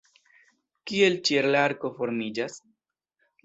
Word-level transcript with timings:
Kiel 0.93 1.19
ĉielarko 1.29 1.95
formiĝas? 2.01 2.61